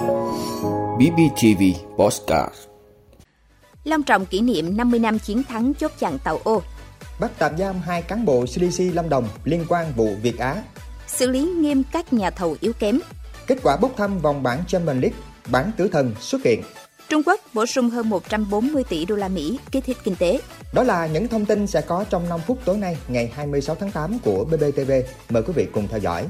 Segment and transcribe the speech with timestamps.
[0.00, 1.62] BBTV
[1.96, 2.54] Postcard
[3.84, 6.62] Long trọng kỷ niệm 50 năm chiến thắng chốt chặn tàu ô.
[7.20, 10.62] Bắt tạm giam hai cán bộ CDC Lâm Đồng liên quan vụ Việt Á.
[11.06, 13.00] Xử lý nghiêm các nhà thầu yếu kém.
[13.46, 15.18] Kết quả bốc thăm vòng bảng Champions League,
[15.50, 16.62] bán tứ thần xuất hiện.
[17.08, 20.40] Trung Quốc bổ sung hơn 140 tỷ đô la Mỹ kích thích kinh tế.
[20.72, 23.90] Đó là những thông tin sẽ có trong 5 phút tối nay ngày 26 tháng
[23.90, 24.90] 8 của BBTV.
[25.28, 26.26] Mời quý vị cùng theo dõi.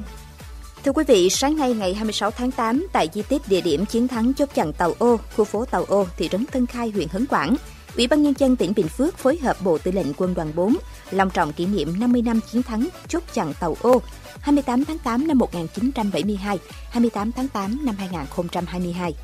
[0.85, 4.09] Thưa quý vị, sáng nay ngày 26 tháng 8 tại di tích địa điểm chiến
[4.09, 7.27] thắng chốt chặn tàu ô, khu phố Tàu Ô, thị trấn Tân Khai, huyện Hấn
[7.27, 7.57] Quảng,
[7.97, 10.77] Ủy ban Nhân dân tỉnh Bình Phước phối hợp Bộ Tư lệnh Quân đoàn 4
[11.11, 14.03] long trọng kỷ niệm 50 năm chiến thắng chốt chặn tàu ô
[14.41, 16.59] 28 tháng 8 năm 1972,
[16.91, 19.15] 28 tháng 8 năm 2022.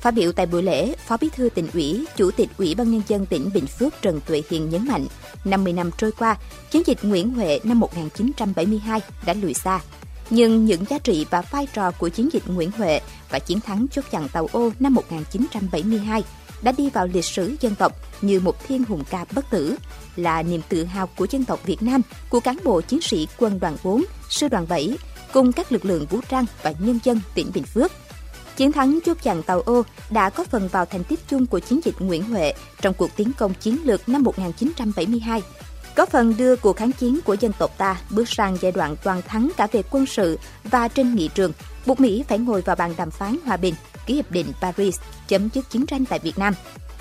[0.00, 3.02] Phát biểu tại buổi lễ, Phó Bí thư tỉnh ủy, Chủ tịch Ủy ban Nhân
[3.08, 5.06] dân tỉnh Bình Phước Trần Tuệ Hiền nhấn mạnh,
[5.44, 6.36] 50 năm trôi qua,
[6.70, 9.80] chiến dịch Nguyễn Huệ năm 1972 đã lùi xa.
[10.30, 13.86] Nhưng những giá trị và vai trò của chiến dịch Nguyễn Huệ và chiến thắng
[13.88, 16.22] chốt chặn tàu ô năm 1972
[16.62, 19.76] đã đi vào lịch sử dân tộc như một thiên hùng ca bất tử,
[20.16, 23.60] là niềm tự hào của dân tộc Việt Nam, của cán bộ chiến sĩ quân
[23.60, 24.98] đoàn 4, sư đoàn 7,
[25.32, 27.92] cùng các lực lượng vũ trang và nhân dân tỉnh Bình Phước.
[28.56, 31.80] Chiến thắng chốt chặn tàu ô đã có phần vào thành tích chung của chiến
[31.84, 35.42] dịch Nguyễn Huệ trong cuộc tiến công chiến lược năm 1972,
[35.96, 39.22] có phần đưa cuộc kháng chiến của dân tộc ta bước sang giai đoạn toàn
[39.22, 41.52] thắng cả về quân sự và trên nghị trường,
[41.86, 43.74] buộc Mỹ phải ngồi vào bàn đàm phán hòa bình,
[44.06, 46.54] ký hiệp định Paris, chấm dứt chiến tranh tại Việt Nam.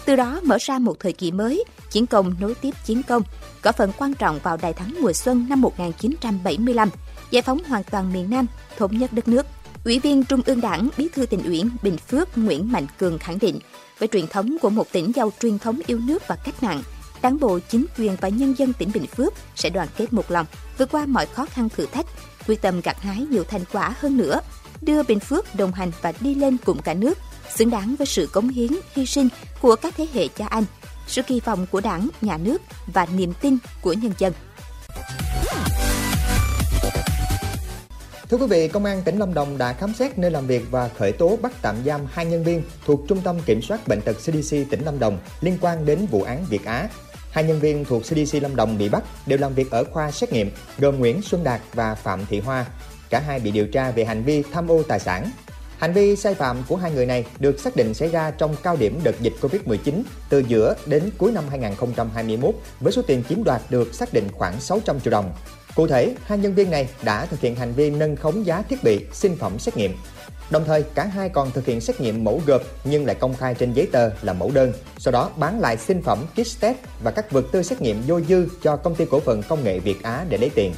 [0.05, 3.23] Từ đó mở ra một thời kỳ mới, chiến công nối tiếp chiến công,
[3.61, 6.89] có phần quan trọng vào đại thắng mùa xuân năm 1975,
[7.31, 8.45] giải phóng hoàn toàn miền Nam,
[8.77, 9.45] thống nhất đất nước.
[9.85, 13.39] Ủy viên Trung ương Đảng, Bí thư tỉnh ủy Bình Phước Nguyễn Mạnh Cường khẳng
[13.39, 13.59] định,
[13.99, 16.83] với truyền thống của một tỉnh giàu truyền thống yêu nước và cách mạng,
[17.21, 20.45] Đảng bộ, chính quyền và nhân dân tỉnh Bình Phước sẽ đoàn kết một lòng,
[20.77, 22.05] vượt qua mọi khó khăn thử thách,
[22.47, 24.41] quyết tâm gặt hái nhiều thành quả hơn nữa,
[24.81, 27.17] đưa Bình Phước đồng hành và đi lên cùng cả nước,
[27.55, 29.29] xứng đáng với sự cống hiến, hy sinh
[29.61, 30.63] của các thế hệ cha anh,
[31.07, 32.61] sự kỳ vọng của Đảng, nhà nước
[32.93, 34.33] và niềm tin của nhân dân.
[38.29, 40.89] Thưa quý vị, Công an tỉnh Lâm Đồng đã khám xét nơi làm việc và
[40.97, 44.13] khởi tố bắt tạm giam hai nhân viên thuộc Trung tâm Kiểm soát Bệnh tật
[44.13, 46.89] CDC tỉnh Lâm Đồng liên quan đến vụ án Việt Á.
[47.31, 50.33] Hai nhân viên thuộc CDC Lâm Đồng bị bắt đều làm việc ở khoa xét
[50.33, 52.65] nghiệm, gồm Nguyễn Xuân Đạt và Phạm Thị Hoa.
[53.09, 55.31] Cả hai bị điều tra về hành vi tham ô tài sản.
[55.77, 58.75] Hành vi sai phạm của hai người này được xác định xảy ra trong cao
[58.75, 63.61] điểm đợt dịch Covid-19 từ giữa đến cuối năm 2021 với số tiền chiếm đoạt
[63.69, 65.33] được xác định khoảng 600 triệu đồng.
[65.75, 68.83] Cụ thể, hai nhân viên này đã thực hiện hành vi nâng khống giá thiết
[68.83, 69.95] bị, sinh phẩm xét nghiệm.
[70.49, 73.55] Đồng thời, cả hai còn thực hiện xét nghiệm mẫu gộp nhưng lại công khai
[73.55, 77.11] trên giấy tờ là mẫu đơn, sau đó bán lại sinh phẩm kit test và
[77.11, 80.03] các vật tư xét nghiệm vô dư cho công ty cổ phần công nghệ Việt
[80.03, 80.73] Á để lấy tiền.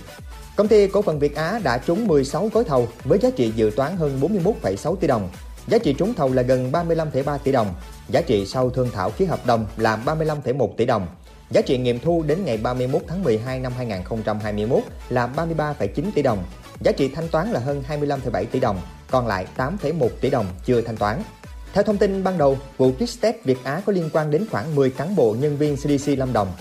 [0.55, 3.71] Công ty cổ phần Việt Á đã trúng 16 gói thầu với giá trị dự
[3.75, 5.29] toán hơn 41,6 tỷ đồng.
[5.67, 7.73] Giá trị trúng thầu là gần 35,3 tỷ đồng.
[8.09, 11.07] Giá trị sau thương thảo ký hợp đồng là 35,1 tỷ đồng.
[11.49, 16.43] Giá trị nghiệm thu đến ngày 31 tháng 12 năm 2021 là 33,9 tỷ đồng.
[16.79, 20.81] Giá trị thanh toán là hơn 25,7 tỷ đồng, còn lại 8,1 tỷ đồng chưa
[20.81, 21.21] thanh toán.
[21.73, 24.75] Theo thông tin ban đầu, vụ kit test Việt Á có liên quan đến khoảng
[24.75, 26.51] 10 cán bộ nhân viên CDC Lâm Đồng.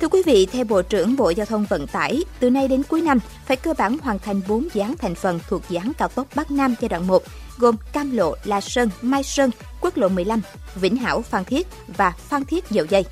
[0.00, 3.02] Thưa quý vị, theo Bộ trưởng Bộ Giao thông Vận tải, từ nay đến cuối
[3.02, 6.08] năm phải cơ bản hoàn thành 4 dự án thành phần thuộc dự án cao
[6.08, 7.22] tốc Bắc Nam giai đoạn 1,
[7.58, 9.50] gồm Cam Lộ, La Sơn, Mai Sơn,
[9.80, 10.40] Quốc lộ 15,
[10.74, 11.66] Vĩnh Hảo, Phan Thiết
[11.96, 13.04] và Phan Thiết Dầu Dây.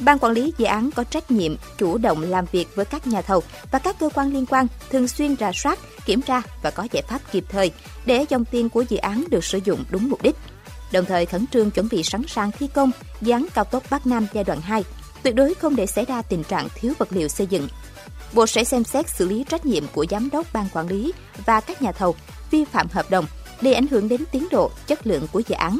[0.00, 3.22] Ban quản lý dự án có trách nhiệm chủ động làm việc với các nhà
[3.22, 6.86] thầu và các cơ quan liên quan, thường xuyên rà soát, kiểm tra và có
[6.92, 7.70] giải pháp kịp thời
[8.06, 10.36] để dòng tiền của dự án được sử dụng đúng mục đích.
[10.92, 12.90] Đồng thời khẩn trương chuẩn bị sẵn sàng thi công
[13.20, 14.84] dự án cao tốc Bắc Nam giai đoạn 2,
[15.22, 17.68] tuyệt đối không để xảy ra tình trạng thiếu vật liệu xây dựng.
[18.32, 21.12] Bộ sẽ xem xét xử lý trách nhiệm của giám đốc ban quản lý
[21.46, 22.14] và các nhà thầu
[22.50, 23.26] vi phạm hợp đồng
[23.60, 25.78] để ảnh hưởng đến tiến độ, chất lượng của dự án.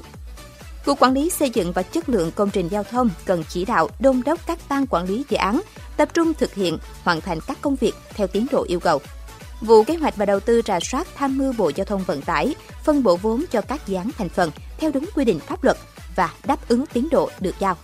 [0.85, 3.89] Cục Quản lý xây dựng và chất lượng công trình giao thông cần chỉ đạo
[4.01, 5.61] đôn đốc các ban quản lý dự án
[5.97, 9.01] tập trung thực hiện, hoàn thành các công việc theo tiến độ yêu cầu.
[9.61, 12.55] Vụ kế hoạch và đầu tư rà soát tham mưu Bộ Giao thông Vận tải,
[12.85, 15.77] phân bổ vốn cho các dự án thành phần theo đúng quy định pháp luật
[16.17, 17.77] và đáp ứng tiến độ được giao.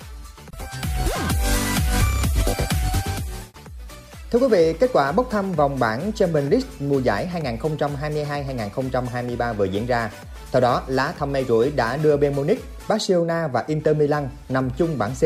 [4.30, 7.28] Thưa quý vị, kết quả bốc thăm vòng bảng Champions League mùa giải
[7.58, 10.10] 2022-2023 vừa diễn ra.
[10.52, 14.70] Theo đó, lá thăm may rủi đã đưa Bayern Munich, Barcelona và Inter Milan nằm
[14.70, 15.22] chung bảng C.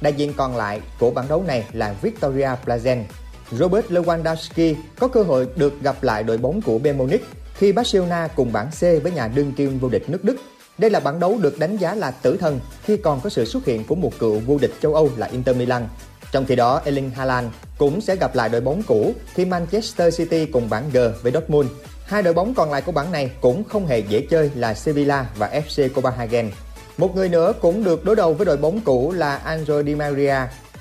[0.00, 3.02] Đại diện còn lại của bảng đấu này là Victoria Plazen.
[3.50, 7.24] Robert Lewandowski có cơ hội được gặp lại đội bóng của Bayern Munich
[7.54, 10.36] khi Barcelona cùng bảng C với nhà đương kim vô địch nước Đức.
[10.78, 13.64] Đây là bảng đấu được đánh giá là tử thần khi còn có sự xuất
[13.64, 15.88] hiện của một cựu vô địch châu Âu là Inter Milan.
[16.32, 17.48] Trong khi đó, Erling Haaland
[17.78, 21.70] cũng sẽ gặp lại đội bóng cũ khi Manchester City cùng bảng G với Dortmund.
[22.04, 25.26] Hai đội bóng còn lại của bảng này cũng không hề dễ chơi là Sevilla
[25.36, 26.50] và FC Copenhagen.
[26.98, 30.36] Một người nữa cũng được đối đầu với đội bóng cũ là Angel Di Maria.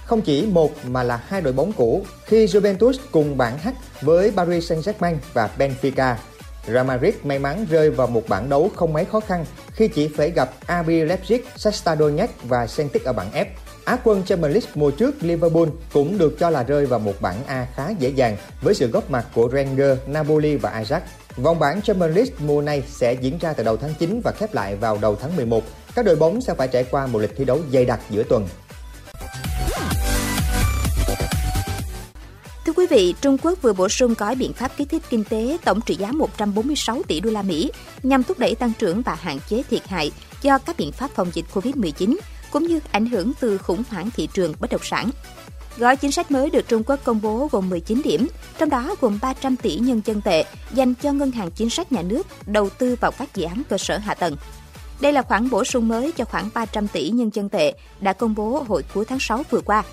[0.06, 3.68] Không chỉ một mà là hai đội bóng cũ khi Juventus cùng bảng H
[4.02, 6.16] với Paris Saint-Germain và Benfica.
[6.68, 10.08] Real Madrid may mắn rơi vào một bảng đấu không mấy khó khăn khi chỉ
[10.08, 13.46] phải gặp RB Leipzig, Shakhtar Donetsk và Celtic ở bảng F.
[13.86, 17.46] Á quân Champions League mùa trước Liverpool cũng được cho là rơi vào một bảng
[17.48, 21.00] A khá dễ dàng với sự góp mặt của Rangers, Napoli và Ajax.
[21.38, 24.54] Vòng bảng Champions League mùa này sẽ diễn ra từ đầu tháng 9 và khép
[24.54, 25.64] lại vào đầu tháng 11.
[25.96, 28.48] Các đội bóng sẽ phải trải qua một lịch thi đấu dày đặc giữa tuần.
[32.66, 35.58] Thưa quý vị, Trung Quốc vừa bổ sung gói biện pháp kích thích kinh tế
[35.64, 37.72] tổng trị giá 146 tỷ đô la Mỹ
[38.04, 41.32] nhằm thúc đẩy tăng trưởng và hạn chế thiệt hại do các biện pháp phòng
[41.34, 42.16] dịch COVID-19
[42.54, 45.10] cũng như ảnh hưởng từ khủng hoảng thị trường bất động sản.
[45.78, 48.28] Gói chính sách mới được Trung Quốc công bố gồm 19 điểm,
[48.58, 52.02] trong đó gồm 300 tỷ nhân dân tệ dành cho ngân hàng chính sách nhà
[52.02, 54.38] nước đầu tư vào các dự án cơ sở hạ tầng.
[55.02, 58.36] Đây là khoản bổ sung mới cho khoảng 300 tỷ nhân dân tệ đã công
[58.36, 59.84] bố hồi cuối tháng 6 vừa qua.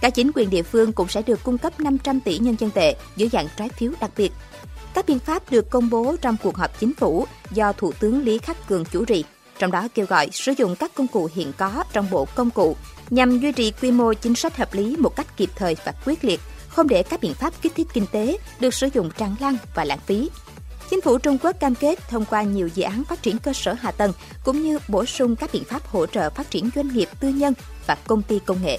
[0.00, 2.96] Các chính quyền địa phương cũng sẽ được cung cấp 500 tỷ nhân dân tệ
[3.16, 4.32] dưới dạng trái phiếu đặc biệt.
[4.94, 8.38] Các biện pháp được công bố trong cuộc họp chính phủ do Thủ tướng Lý
[8.38, 9.24] Khắc Cường chủ trì
[9.58, 12.76] trong đó kêu gọi sử dụng các công cụ hiện có trong bộ công cụ
[13.10, 16.24] nhằm duy trì quy mô chính sách hợp lý một cách kịp thời và quyết
[16.24, 19.56] liệt, không để các biện pháp kích thích kinh tế được sử dụng tràn lan
[19.74, 20.30] và lãng phí.
[20.90, 23.72] Chính phủ Trung Quốc cam kết thông qua nhiều dự án phát triển cơ sở
[23.72, 24.12] hạ tầng
[24.44, 27.54] cũng như bổ sung các biện pháp hỗ trợ phát triển doanh nghiệp tư nhân
[27.86, 28.78] và công ty công nghệ.